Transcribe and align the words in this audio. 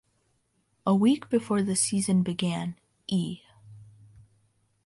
A 0.83 0.95
week 0.95 1.29
before 1.29 1.61
the 1.61 1.75
season 1.75 2.23
began, 2.23 2.75
E! 3.05 3.41